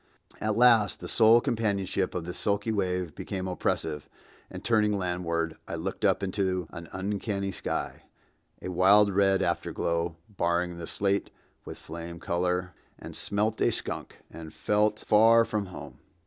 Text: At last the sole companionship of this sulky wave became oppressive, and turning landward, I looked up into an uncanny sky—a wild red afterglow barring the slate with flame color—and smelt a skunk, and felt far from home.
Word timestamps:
At 0.39 0.57
last 0.57 0.99
the 0.99 1.07
sole 1.07 1.41
companionship 1.41 2.15
of 2.15 2.25
this 2.25 2.39
sulky 2.39 2.71
wave 2.71 3.13
became 3.13 3.47
oppressive, 3.47 4.09
and 4.49 4.63
turning 4.63 4.97
landward, 4.97 5.57
I 5.67 5.75
looked 5.75 6.03
up 6.03 6.23
into 6.23 6.67
an 6.71 6.89
uncanny 6.91 7.51
sky—a 7.51 8.69
wild 8.71 9.11
red 9.13 9.43
afterglow 9.43 10.15
barring 10.27 10.79
the 10.79 10.87
slate 10.87 11.29
with 11.65 11.77
flame 11.77 12.19
color—and 12.19 13.15
smelt 13.15 13.61
a 13.61 13.71
skunk, 13.71 14.15
and 14.31 14.51
felt 14.55 15.03
far 15.07 15.45
from 15.45 15.67
home. 15.67 15.99